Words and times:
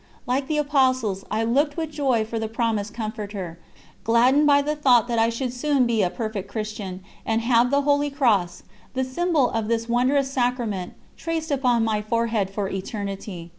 Like 0.25 0.47
the 0.47 0.57
Apostles, 0.57 1.23
I 1.29 1.43
looked 1.43 1.77
with 1.77 1.91
joy 1.91 2.25
for 2.25 2.39
the 2.39 2.47
promised 2.47 2.91
Comforter, 2.91 3.59
gladdened 4.03 4.47
by 4.47 4.63
the 4.63 4.75
thought 4.75 5.07
that 5.07 5.19
I 5.19 5.29
should 5.29 5.53
soon 5.53 5.85
be 5.85 6.01
a 6.01 6.09
perfect 6.09 6.49
Christan, 6.49 7.01
and 7.23 7.41
have 7.43 7.69
the 7.69 7.83
holy 7.83 8.09
Cross, 8.09 8.63
the 8.95 9.03
symbol 9.03 9.51
of 9.51 9.67
this 9.67 9.87
wondrous 9.87 10.31
Sacrament, 10.31 10.93
traced 11.17 11.51
upon 11.51 11.83
my 11.83 12.01
forehead 12.01 12.49
for 12.49 12.67
eternity. 12.67 13.49